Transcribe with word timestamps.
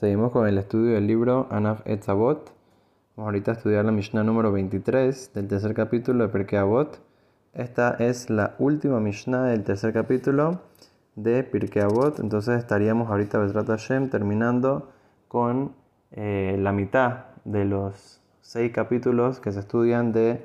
Seguimos 0.00 0.32
con 0.32 0.48
el 0.48 0.56
estudio 0.56 0.94
del 0.94 1.06
libro 1.06 1.46
Anaf 1.50 1.86
Etzavot. 1.86 2.50
Vamos 3.16 3.28
ahorita 3.28 3.50
a 3.50 3.54
estudiar 3.56 3.84
la 3.84 3.92
Mishnah 3.92 4.24
número 4.24 4.50
23 4.50 5.34
del 5.34 5.46
tercer 5.46 5.74
capítulo 5.74 6.26
de 6.26 6.32
Pirkei 6.32 6.58
Avot. 6.58 6.98
Esta 7.52 7.96
es 7.98 8.30
la 8.30 8.54
última 8.58 8.98
Mishnah 8.98 9.44
del 9.44 9.62
tercer 9.62 9.92
capítulo 9.92 10.62
de 11.16 11.44
Pirkei 11.44 11.82
Avot. 11.82 12.18
Entonces 12.18 12.56
estaríamos 12.56 13.10
ahorita, 13.10 13.40
Besrat 13.40 13.66
Hashem, 13.66 14.08
terminando 14.08 14.88
con 15.28 15.74
eh, 16.12 16.56
la 16.58 16.72
mitad 16.72 17.26
de 17.44 17.66
los 17.66 18.22
seis 18.40 18.72
capítulos 18.72 19.38
que 19.38 19.52
se 19.52 19.60
estudian 19.60 20.14
de 20.14 20.42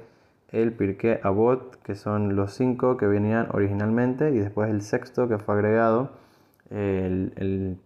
el 0.49 0.73
Pirkei 0.73 1.19
Avot, 1.23 1.81
que 1.81 1.95
son 1.95 2.35
los 2.35 2.53
cinco 2.53 2.97
que 2.97 3.07
venían 3.07 3.47
originalmente, 3.53 4.31
y 4.31 4.37
después 4.39 4.69
el 4.69 4.81
sexto 4.81 5.29
que 5.29 5.37
fue 5.37 5.55
agregado 5.55 6.24
el, 6.69 7.33
el, 7.35 7.77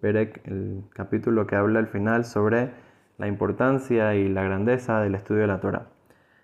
el 0.46 0.84
capítulo 0.94 1.48
que 1.48 1.56
habla 1.56 1.80
al 1.80 1.88
final 1.88 2.26
sobre 2.26 2.70
la 3.18 3.28
importancia 3.28 4.16
y 4.16 4.30
la 4.30 4.44
grandeza 4.44 5.02
del 5.02 5.16
estudio 5.16 5.42
de 5.42 5.48
la 5.48 5.60
Torah. 5.60 5.88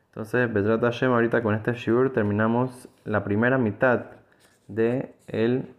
Entonces, 0.07 0.51
Bedrat 0.53 0.81
Hashem, 0.81 1.11
ahorita 1.11 1.43
con 1.43 1.55
este 1.55 1.73
shiur 1.73 2.13
terminamos 2.13 2.87
la 3.03 3.23
primera 3.23 3.57
mitad 3.57 4.05
de 4.67 5.13
el, 5.27 5.73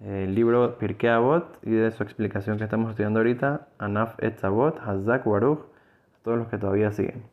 libro 0.00 0.78
Pirkei 0.78 1.10
Avot 1.10 1.58
y 1.62 1.70
de 1.70 1.90
su 1.90 2.02
explicación 2.02 2.58
que 2.58 2.64
estamos 2.64 2.90
estudiando 2.90 3.20
ahorita, 3.20 3.68
Anaf 3.78 4.22
Etzavot, 4.22 4.78
Hazak 4.78 5.24
Baruch, 5.24 5.60
a 5.60 6.22
todos 6.22 6.38
los 6.38 6.48
que 6.48 6.58
todavía 6.58 6.92
siguen. 6.92 7.24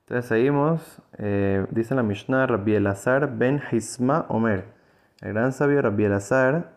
Entonces 0.00 0.26
seguimos, 0.26 1.02
eh, 1.18 1.66
dice 1.70 1.94
la 1.94 2.02
Mishnah, 2.02 2.46
Rabbi 2.46 2.74
Elazar 2.74 3.36
ben 3.36 3.60
Hisma 3.72 4.26
Omer. 4.28 4.64
El 5.20 5.32
gran 5.32 5.52
sabio 5.52 5.82
Rabbi 5.82 6.04
Elazar 6.04 6.75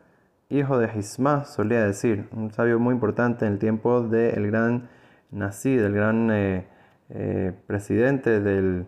hijo 0.50 0.80
de 0.80 0.90
Hisma, 0.98 1.46
solía 1.46 1.86
decir, 1.86 2.28
un 2.32 2.52
sabio 2.52 2.80
muy 2.80 2.94
importante 2.94 3.46
en 3.46 3.54
el 3.54 3.60
tiempo 3.60 4.02
del 4.02 4.48
gran 4.48 4.90
Nací, 5.32 5.76
del 5.76 5.94
gran 5.94 6.32
eh, 6.32 6.68
eh, 7.10 7.54
presidente 7.68 8.40
del, 8.40 8.88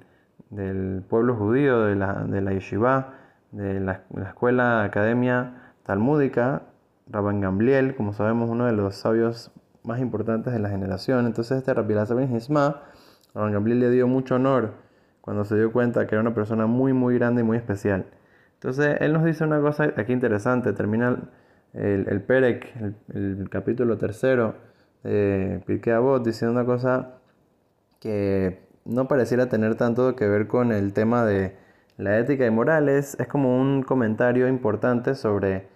pueblo 1.08 1.36
judío, 1.36 1.82
de 1.82 1.96
la, 1.96 2.24
de 2.24 2.42
la 2.42 2.52
yeshiva, 2.52 3.14
de 3.52 3.80
la, 3.80 4.02
escuela 4.28 4.84
academia 4.84 5.74
talmúdica, 5.84 6.64
Rabban 7.08 7.42
Gamliel, 7.42 7.96
como 7.96 8.14
sabemos, 8.14 8.50
uno 8.50 8.66
de 8.66 8.72
los 8.72 8.96
sabios 8.96 9.52
más 9.84 10.00
importantes 10.00 10.54
de 10.54 10.60
la 10.60 10.70
generación. 10.70 11.28
Entonces 11.28 11.60
este 11.60 11.74
Rabbi 11.74 11.94
ben 11.94 12.36
Hisma, 12.36 12.82
Rabban 13.36 13.54
Gamliel 13.54 13.80
le 13.80 13.90
dio 13.92 14.08
mucho 14.08 14.36
honor 14.36 14.74
cuando 15.22 15.46
se 15.46 15.56
dio 15.56 15.72
cuenta 15.72 16.08
que 16.08 16.16
era 16.16 16.22
una 16.22 16.34
persona 16.34 16.66
muy, 16.66 16.92
muy 16.94 17.16
grande 17.16 17.42
y 17.42 17.44
muy 17.44 17.58
especial. 17.58 18.08
Entonces 18.56 18.98
él 19.00 19.14
nos 19.14 19.24
dice 19.24 19.44
una 19.44 19.62
cosa 19.62 19.94
aquí 19.96 20.12
interesante, 20.12 20.74
termina 20.74 21.18
el, 21.74 22.08
el 22.10 22.22
Perek, 22.22 22.74
el, 23.14 23.48
capítulo 23.50 23.98
tercero 23.98 24.56
de 25.04 25.62
Pirkei 25.66 25.94
Avot, 25.94 26.24
diciendo 26.24 26.54
una 26.54 26.66
cosa 26.66 27.16
que 28.00 28.60
no 28.86 29.08
pareciera 29.08 29.48
tener 29.48 29.76
tanto 29.76 30.16
que 30.16 30.28
ver 30.28 30.48
con 30.48 30.72
el 30.72 30.94
tema 30.94 31.26
de 31.26 31.56
la 31.98 32.18
ética 32.18 32.46
y 32.46 32.52
morales, 32.52 33.16
es 33.20 33.28
como 33.28 33.60
un 33.60 33.84
comentario 33.84 34.48
importante 34.48 35.16
sobre, 35.16 35.68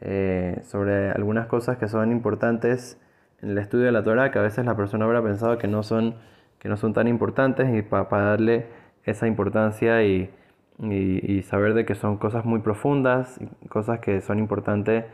eh, 0.00 0.60
sobre 0.64 1.10
algunas 1.10 1.46
cosas 1.46 1.78
que 1.78 1.88
son 1.88 2.12
importantes 2.12 2.98
en 3.40 3.50
el 3.50 3.58
estudio 3.58 3.86
de 3.86 3.92
la 3.92 4.04
Torah, 4.04 4.30
que 4.30 4.38
a 4.38 4.42
veces 4.42 4.64
la 4.66 4.76
persona 4.76 5.06
habrá 5.06 5.22
pensado 5.22 5.58
que 5.58 5.68
no 5.68 5.82
son, 5.82 6.16
que 6.58 6.68
no 6.68 6.76
son 6.76 6.92
tan 6.92 7.08
importantes 7.08 7.74
y 7.74 7.82
para 7.82 8.06
darle 8.10 8.66
esa 9.04 9.26
importancia 9.26 10.04
y, 10.04 10.30
y, 10.78 11.42
saber 11.42 11.74
de 11.74 11.84
que 11.84 11.94
son 11.94 12.16
cosas 12.18 12.44
muy 12.44 12.60
profundas, 12.60 13.40
cosas 13.68 14.00
que 14.00 14.20
son 14.20 14.38
importantes 14.38 15.04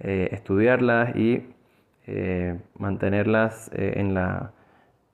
eh, 0.00 0.28
estudiarlas 0.32 1.16
y 1.16 1.46
eh, 2.06 2.58
mantenerlas 2.78 3.70
eh, 3.74 3.94
en, 3.96 4.14
la, 4.14 4.52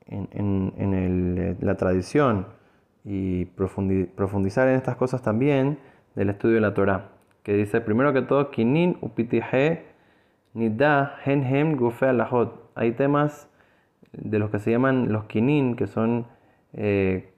en, 0.07 1.57
la 1.61 1.77
tradición 1.77 2.47
y 3.05 3.47
profundizar 3.47 4.69
en 4.69 4.77
estas 4.77 4.97
cosas 4.97 5.23
también 5.23 5.79
del 6.15 6.31
estudio 6.31 6.57
de 6.57 6.61
la 6.61 6.75
Torah, 6.75 7.11
que 7.43 7.55
dice 7.55 7.81
primero 7.81 8.13
que 8.13 8.23
todo, 8.23 8.51
Kinin 8.51 8.99
henhem 11.25 11.77
gufe 11.77 12.07
alahot. 12.07 12.71
Hay 12.75 12.93
temas 12.93 13.49
de 14.13 14.39
los 14.39 14.51
que 14.51 14.59
se 14.59 14.71
llaman 14.71 15.13
los 15.13 15.25
kinin, 15.25 15.77
que 15.77 15.87
son 15.87 16.27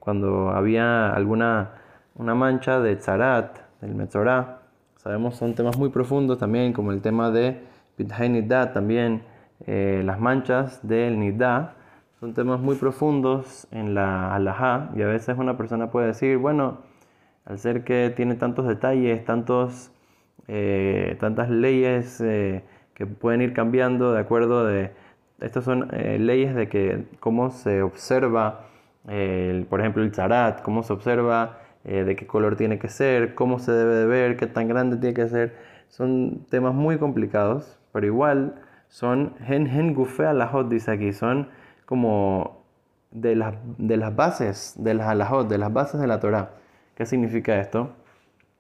cuando 0.00 0.50
había 0.50 1.12
alguna 1.12 1.72
una 2.14 2.34
mancha 2.34 2.80
de 2.80 2.96
tzarat, 2.96 3.58
del 3.80 3.94
metzorah, 3.94 4.60
Sabemos 5.04 5.36
son 5.36 5.54
temas 5.54 5.76
muy 5.76 5.90
profundos 5.90 6.38
también, 6.38 6.72
como 6.72 6.90
el 6.90 7.02
tema 7.02 7.30
de 7.30 7.60
Bidhai 7.98 8.30
Nidda, 8.30 8.72
también 8.72 9.22
eh, 9.66 10.00
las 10.02 10.18
manchas 10.18 10.80
del 10.82 11.18
Nidda. 11.18 11.74
Son 12.20 12.32
temas 12.32 12.58
muy 12.58 12.76
profundos 12.76 13.66
en 13.70 13.94
la 13.94 14.34
halajá 14.34 14.88
y 14.96 15.02
a 15.02 15.06
veces 15.06 15.36
una 15.36 15.58
persona 15.58 15.90
puede 15.90 16.06
decir, 16.06 16.38
bueno, 16.38 16.78
al 17.44 17.58
ser 17.58 17.84
que 17.84 18.14
tiene 18.16 18.34
tantos 18.36 18.66
detalles, 18.66 19.22
tantos, 19.26 19.90
eh, 20.48 21.18
tantas 21.20 21.50
leyes 21.50 22.22
eh, 22.22 22.64
que 22.94 23.04
pueden 23.04 23.42
ir 23.42 23.52
cambiando 23.52 24.14
de 24.14 24.20
acuerdo 24.20 24.64
de... 24.64 24.92
Estas 25.38 25.64
son 25.64 25.90
leyes 25.90 26.54
de 26.54 26.70
que 26.70 27.04
cómo 27.20 27.50
se 27.50 27.82
observa, 27.82 28.68
por 29.02 29.80
ejemplo, 29.80 30.02
el 30.02 30.12
charat, 30.12 30.62
cómo 30.62 30.82
se 30.82 30.94
observa 30.94 31.58
eh, 31.84 32.04
de 32.04 32.16
qué 32.16 32.26
color 32.26 32.56
tiene 32.56 32.78
que 32.78 32.88
ser, 32.88 33.34
cómo 33.34 33.58
se 33.58 33.72
debe 33.72 33.94
de 33.94 34.06
ver, 34.06 34.36
qué 34.36 34.46
tan 34.46 34.68
grande 34.68 34.96
tiene 34.96 35.14
que 35.14 35.28
ser. 35.28 35.54
Son 35.88 36.46
temas 36.50 36.74
muy 36.74 36.98
complicados, 36.98 37.78
pero 37.92 38.06
igual 38.06 38.54
son 38.88 39.34
gen 39.46 39.66
gen 39.66 39.94
gufe 39.94 40.24
alajot, 40.24 40.68
dice 40.68 40.90
aquí, 40.92 41.12
son 41.12 41.48
como 41.84 42.64
de 43.10 43.36
las, 43.36 43.54
de 43.78 43.96
las 43.96 44.16
bases 44.16 44.74
de 44.78 44.94
las 44.94 45.08
alajot, 45.08 45.48
de 45.48 45.58
las 45.58 45.72
bases 45.72 46.00
de 46.00 46.06
la 46.06 46.20
Torah. 46.20 46.52
¿Qué 46.94 47.06
significa 47.06 47.60
esto? 47.60 47.90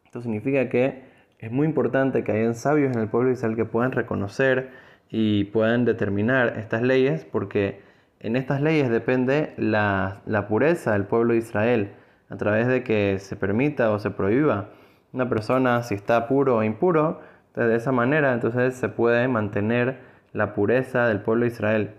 Esto 0.04 0.20
significa 0.22 0.68
que 0.68 1.04
es 1.38 1.50
muy 1.50 1.66
importante 1.66 2.24
que 2.24 2.32
hayan 2.32 2.54
sabios 2.54 2.94
en 2.94 3.00
el 3.00 3.08
pueblo 3.08 3.28
de 3.28 3.34
Israel 3.34 3.56
que 3.56 3.64
puedan 3.64 3.92
reconocer 3.92 4.70
y 5.08 5.44
puedan 5.44 5.84
determinar 5.84 6.58
estas 6.58 6.82
leyes, 6.82 7.24
porque 7.24 7.80
en 8.20 8.36
estas 8.36 8.60
leyes 8.60 8.90
depende 8.90 9.54
la, 9.56 10.20
la 10.26 10.46
pureza 10.46 10.92
del 10.92 11.04
pueblo 11.04 11.32
de 11.32 11.38
Israel 11.38 11.90
a 12.28 12.36
través 12.36 12.66
de 12.66 12.82
que 12.82 13.18
se 13.18 13.36
permita 13.36 13.90
o 13.90 13.98
se 13.98 14.10
prohíba 14.10 14.70
una 15.12 15.28
persona 15.28 15.82
si 15.82 15.94
está 15.94 16.26
puro 16.26 16.56
o 16.56 16.62
impuro, 16.62 17.20
de 17.54 17.76
esa 17.76 17.92
manera 17.92 18.32
entonces 18.32 18.74
se 18.74 18.88
puede 18.88 19.28
mantener 19.28 19.98
la 20.32 20.54
pureza 20.54 21.06
del 21.06 21.20
pueblo 21.20 21.44
de 21.44 21.52
Israel. 21.52 21.90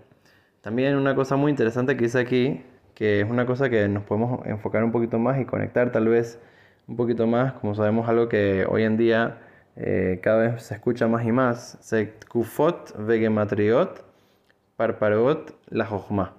También 0.60 0.96
una 0.96 1.14
cosa 1.14 1.36
muy 1.36 1.50
interesante 1.50 1.96
que 1.96 2.04
dice 2.04 2.18
aquí, 2.20 2.62
que 2.94 3.20
es 3.22 3.30
una 3.30 3.46
cosa 3.46 3.70
que 3.70 3.88
nos 3.88 4.04
podemos 4.04 4.44
enfocar 4.46 4.84
un 4.84 4.92
poquito 4.92 5.18
más 5.18 5.40
y 5.40 5.46
conectar 5.46 5.92
tal 5.92 6.08
vez 6.08 6.40
un 6.86 6.96
poquito 6.96 7.26
más, 7.26 7.54
como 7.54 7.74
sabemos 7.74 8.08
algo 8.08 8.28
que 8.28 8.66
hoy 8.68 8.82
en 8.82 8.96
día 8.96 9.38
eh, 9.76 10.20
cada 10.22 10.38
vez 10.38 10.62
se 10.62 10.74
escucha 10.74 11.08
más 11.08 11.24
y 11.24 11.32
más, 11.32 11.78
se 11.80 12.14
kufot 12.28 12.94
vegematriot 12.98 14.04
parparot 14.76 15.54
la 15.68 15.86
jochma. 15.86 16.34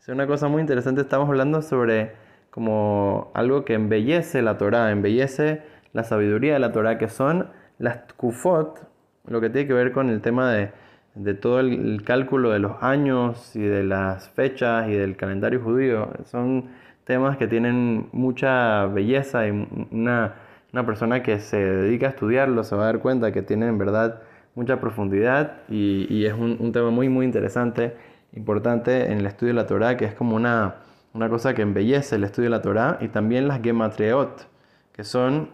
Es 0.00 0.08
una 0.08 0.26
cosa 0.26 0.48
muy 0.48 0.60
interesante, 0.60 1.02
estamos 1.02 1.28
hablando 1.28 1.60
sobre 1.62 2.12
como 2.52 3.32
algo 3.32 3.64
que 3.64 3.72
embellece 3.72 4.42
la 4.42 4.58
Torah, 4.58 4.90
embellece 4.90 5.62
la 5.94 6.04
sabiduría 6.04 6.52
de 6.52 6.58
la 6.58 6.70
Torah, 6.70 6.98
que 6.98 7.08
son 7.08 7.48
las 7.78 8.00
kufot, 8.16 8.86
lo 9.26 9.40
que 9.40 9.48
tiene 9.48 9.66
que 9.66 9.72
ver 9.72 9.92
con 9.92 10.10
el 10.10 10.20
tema 10.20 10.52
de, 10.52 10.70
de 11.14 11.32
todo 11.32 11.60
el, 11.60 12.02
cálculo 12.04 12.50
de 12.50 12.58
los 12.58 12.82
años 12.82 13.56
y 13.56 13.62
de 13.62 13.84
las 13.84 14.28
fechas 14.28 14.86
y 14.88 14.92
del 14.92 15.16
calendario 15.16 15.62
judío. 15.62 16.10
Son 16.24 16.66
temas 17.04 17.38
que 17.38 17.46
tienen 17.48 18.10
mucha 18.12 18.84
belleza 18.84 19.46
y 19.46 19.50
una, 19.90 20.34
una 20.74 20.84
persona 20.84 21.22
que 21.22 21.38
se 21.40 21.56
dedica 21.56 22.08
a 22.08 22.10
estudiarlo 22.10 22.64
se 22.64 22.76
va 22.76 22.82
a 22.82 22.86
dar 22.86 22.98
cuenta 22.98 23.32
que 23.32 23.40
tienen 23.40 23.70
en 23.70 23.78
verdad 23.78 24.20
mucha 24.54 24.78
profundidad 24.78 25.62
y, 25.70 26.06
y 26.10 26.26
es 26.26 26.34
un, 26.34 26.58
un 26.60 26.70
tema 26.72 26.90
muy 26.90 27.08
muy 27.08 27.24
interesante, 27.24 27.96
importante 28.34 29.10
en 29.10 29.20
el 29.20 29.26
estudio 29.26 29.54
de 29.54 29.60
la 29.60 29.66
Torah, 29.66 29.96
que 29.96 30.04
es 30.04 30.14
como 30.14 30.36
una 30.36 30.74
una 31.14 31.28
cosa 31.28 31.54
que 31.54 31.62
embellece 31.62 32.16
el 32.16 32.24
estudio 32.24 32.48
de 32.48 32.56
la 32.56 32.62
Torah, 32.62 32.98
y 33.00 33.08
también 33.08 33.48
las 33.48 33.60
gematreot, 33.60 34.48
que 34.92 35.04
son 35.04 35.50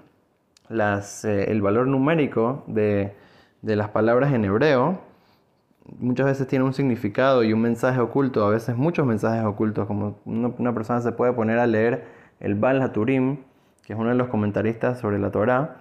las, 0.69 1.25
eh, 1.25 1.51
el 1.51 1.63
valor 1.63 1.87
numérico 1.87 2.65
de, 2.67 3.15
las 3.63 3.89
palabras 3.89 4.33
en 4.33 4.45
hebreo. 4.45 5.01
Muchas 5.99 6.27
veces 6.27 6.47
tiene 6.47 6.65
un 6.65 6.75
significado 6.75 7.43
y 7.43 7.53
un 7.53 7.61
mensaje 7.61 7.99
oculto, 8.01 8.47
a 8.47 8.51
veces 8.51 8.77
muchos 8.77 9.07
mensajes 9.07 9.45
ocultos, 9.45 9.87
como 9.87 10.19
una, 10.25 10.75
persona 10.75 11.01
se 11.01 11.13
puede 11.13 11.33
poner 11.33 11.59
a 11.59 11.67
leer 11.67 12.05
el 12.41 12.55
Bal 12.55 12.81
Haturim, 12.83 13.39
que 13.85 13.95
es 13.95 13.99
uno 13.99 14.11
de 14.11 14.15
los 14.15 14.29
comentaristas 14.29 15.01
sobre 15.01 15.19
la 15.19 15.31
Torah. 15.31 15.79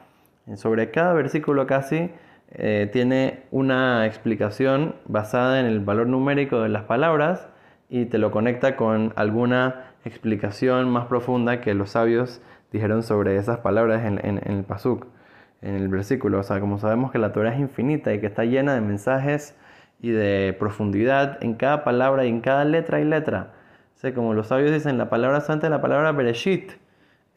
Sobre 0.56 0.91
cada 0.91 1.13
versículo 1.13 1.68
casi 1.68 2.09
eh, 2.51 2.89
tiene 2.94 3.44
una 3.51 4.06
explicación 4.06 4.95
basada 5.06 5.59
en 5.59 5.65
el 5.65 5.81
valor 5.81 6.07
numérico 6.07 6.62
de 6.62 6.69
las 6.69 6.83
palabras 6.83 7.50
y 7.89 8.06
te 8.06 8.18
lo 8.18 8.31
conecta 8.31 8.75
con 8.75 9.13
alguna 9.16 9.92
explicación 10.06 10.89
más 10.89 11.06
profunda 11.06 11.62
que 11.62 11.74
los 11.74 11.92
sabios 11.92 12.42
dijeron 12.72 13.04
sobre 13.04 13.38
esas 13.38 13.60
palabras 13.60 14.06
en, 14.06 14.42
el 14.44 14.63
pasuk, 14.63 15.07
en 15.62 15.75
el 15.75 15.88
versículo. 15.88 16.39
O 16.39 16.44
sea, 16.44 16.60
como 16.60 16.80
sabemos 16.80 17.12
que 17.12 17.18
la 17.18 17.31
Torah 17.31 17.54
es 17.54 17.60
infinita 17.60 18.13
y 18.13 18.19
que 18.19 18.28
está 18.28 18.44
llena 18.44 18.74
de 18.74 18.81
mensajes 18.81 19.56
y 20.01 20.12
de 20.12 20.56
profundidad 20.57 21.38
en 21.42 21.56
cada 21.56 21.84
palabra 21.84 22.25
y 22.25 22.30
en 22.30 22.42
cada 22.42 22.66
letra 22.66 23.00
y 23.00 23.06
letra. 23.06 23.54
O 24.04 24.13
como 24.13 24.34
los 24.34 24.48
sabios 24.48 24.72
dicen, 24.72 24.98
la 24.98 25.10
palabra 25.10 25.42
santa 25.42 25.68
es 25.68 25.72
la 25.72 25.81
palabra 25.81 26.12
Bereshit. 26.12 26.74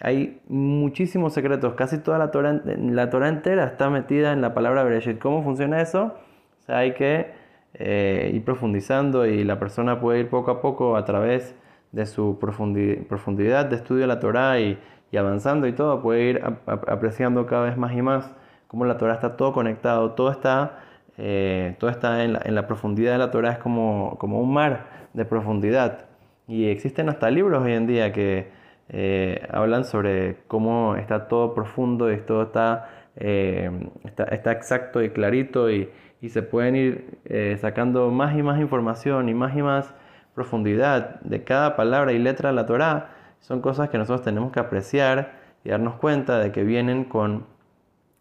Hay 0.00 0.40
muchísimos 0.48 1.34
secretos, 1.34 1.74
casi 1.74 1.98
toda 1.98 2.18
la 2.18 2.30
Torah, 2.30 2.60
la 2.64 3.10
Torah 3.10 3.28
entera 3.28 3.66
está 3.66 3.90
metida 3.90 4.32
en 4.32 4.40
la 4.40 4.52
palabra 4.52 4.82
Bereshit. 4.82 5.18
¿Cómo 5.18 5.42
funciona 5.42 5.80
eso? 5.80 6.16
O 6.60 6.62
sea, 6.64 6.78
hay 6.78 6.94
que 6.94 7.32
eh, 7.80 8.30
ir 8.34 8.44
profundizando 8.44 9.26
y 9.26 9.42
la 9.42 9.58
persona 9.58 10.00
puede 10.00 10.20
ir 10.20 10.28
poco 10.28 10.50
a 10.50 10.60
poco 10.60 10.96
a 10.96 11.04
través 11.06 11.54
de 11.92 12.06
su 12.06 12.38
profundidad 12.38 13.66
de 13.66 13.76
estudio 13.76 14.02
de 14.02 14.06
la 14.06 14.20
Torah 14.20 14.60
y, 14.60 14.78
avanzando 15.16 15.66
y 15.66 15.72
todo, 15.72 16.02
puede 16.02 16.22
ir 16.24 16.42
apreciando 16.66 17.46
cada 17.46 17.64
vez 17.64 17.76
más 17.76 17.92
y 17.94 18.02
más 18.02 18.30
cómo 18.68 18.84
la 18.84 18.98
Torah 18.98 19.14
está 19.14 19.36
todo 19.36 19.52
conectado, 19.52 20.12
todo 20.12 20.30
está, 20.30 20.80
eh, 21.18 21.74
todo 21.80 21.90
está 21.90 22.22
en, 22.22 22.54
la, 22.54 22.66
profundidad 22.66 23.12
de 23.12 23.18
la 23.18 23.30
Torah, 23.30 23.52
es 23.52 23.58
como, 23.58 24.16
como 24.18 24.40
un 24.40 24.52
mar 24.52 24.86
de 25.14 25.24
profundidad. 25.24 26.04
Y 26.46 26.66
existen 26.66 27.08
hasta 27.08 27.30
libros 27.30 27.62
hoy 27.62 27.72
en 27.72 27.86
día 27.86 28.12
que 28.12 28.50
eh, 28.90 29.46
hablan 29.50 29.84
sobre 29.84 30.38
cómo 30.48 30.96
está 30.96 31.28
todo 31.28 31.54
profundo 31.54 32.12
y 32.12 32.18
todo 32.18 32.42
está, 32.42 32.88
está, 33.16 34.24
está 34.24 34.52
exacto 34.52 35.02
y 35.02 35.10
clarito 35.10 35.70
y, 35.70 35.90
y 36.20 36.28
se 36.28 36.42
pueden 36.42 36.76
ir 36.76 37.18
eh, 37.24 37.56
sacando 37.60 38.10
más 38.10 38.36
y 38.36 38.42
más 38.42 38.60
información 38.60 39.28
y 39.28 39.34
más 39.34 39.56
y 39.56 39.62
más 39.62 39.94
profundidad 40.34 41.20
de 41.20 41.44
cada 41.44 41.76
palabra 41.76 42.12
y 42.12 42.18
letra 42.18 42.50
de 42.50 42.54
la 42.54 42.66
Torá, 42.66 43.10
son 43.40 43.60
cosas 43.60 43.88
que 43.88 43.98
nosotros 43.98 44.22
tenemos 44.22 44.52
que 44.52 44.60
apreciar 44.60 45.32
y 45.64 45.70
darnos 45.70 45.94
cuenta 45.94 46.38
de 46.38 46.52
que 46.52 46.62
vienen 46.62 47.04
con 47.04 47.46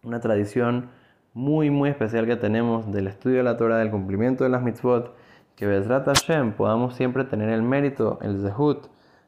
una 0.04 0.20
tradición 0.20 0.90
muy 1.34 1.70
muy 1.70 1.90
especial 1.90 2.26
que 2.26 2.36
tenemos 2.36 2.92
del 2.92 3.08
estudio 3.08 3.38
de 3.38 3.44
la 3.44 3.58
Torah, 3.58 3.78
del 3.78 3.92
cumplimiento 3.92 4.44
de 4.44 4.50
las 4.50 4.64
mitzvot, 4.64 5.16
que 5.56 5.68
Bezrat 5.68 6.06
Hashem 6.06 6.54
podamos 6.54 6.96
siempre 6.96 7.26
tener 7.26 7.50
el 7.50 7.62
mérito, 7.62 8.18
el 8.22 8.42
zehut, 8.42 8.88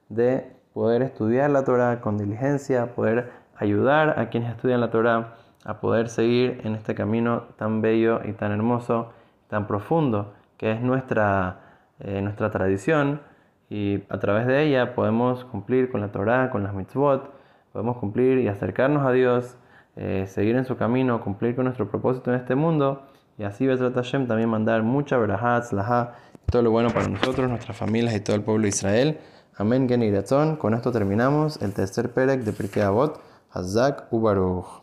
de 0.09 0.51
poder 0.73 1.01
estudiar 1.01 1.49
la 1.51 1.63
Torah 1.63 2.01
con 2.01 2.17
diligencia, 2.17 2.95
poder 2.95 3.31
ayudar 3.55 4.17
a 4.17 4.29
quienes 4.29 4.49
estudian 4.51 4.79
la 4.79 4.89
Torah 4.89 5.35
a 5.63 5.79
poder 5.79 6.09
seguir 6.09 6.61
en 6.63 6.75
este 6.75 6.95
camino 6.95 7.43
tan 7.57 7.81
bello 7.81 8.21
y 8.25 8.33
tan 8.33 8.51
hermoso, 8.51 9.11
tan 9.47 9.67
profundo, 9.67 10.33
que 10.57 10.71
es 10.71 10.81
nuestra, 10.81 11.59
eh, 11.99 12.21
nuestra 12.21 12.49
tradición 12.51 13.21
y 13.69 14.03
a 14.09 14.19
través 14.19 14.47
de 14.47 14.63
ella 14.63 14.95
podemos 14.95 15.45
cumplir 15.45 15.91
con 15.91 16.01
la 16.01 16.11
Torah, 16.11 16.49
con 16.49 16.63
las 16.63 16.73
mitzvot, 16.73 17.31
podemos 17.71 17.97
cumplir 17.97 18.39
y 18.39 18.47
acercarnos 18.47 19.05
a 19.05 19.11
Dios, 19.11 19.55
eh, 19.95 20.25
seguir 20.27 20.55
en 20.55 20.65
su 20.65 20.77
camino, 20.77 21.21
cumplir 21.21 21.55
con 21.55 21.65
nuestro 21.65 21.89
propósito 21.89 22.33
en 22.33 22.39
este 22.39 22.55
mundo 22.55 23.03
y 23.37 23.43
así 23.43 23.65
Besrat 23.65 23.95
Hashem 23.95 24.27
también 24.27 24.49
mandar 24.49 24.83
mucha 24.83 25.17
verajat, 25.17 25.63
slaha, 25.65 26.15
todo 26.45 26.61
lo 26.61 26.71
bueno 26.71 26.89
para 26.89 27.07
nosotros, 27.07 27.49
nuestras 27.49 27.77
familias 27.77 28.13
y 28.15 28.19
todo 28.19 28.35
el 28.35 28.43
pueblo 28.43 28.63
de 28.63 28.69
Israel. 28.69 29.19
Amén, 29.57 29.87
Con 30.57 30.73
esto 30.73 30.91
terminamos 30.91 31.61
el 31.61 31.73
tercer 31.73 32.13
perek 32.13 32.41
de 32.41 32.51
Pirkei 32.53 32.83
Avot, 32.83 33.19
Hazak 33.51 34.11
Ubaruch. 34.11 34.81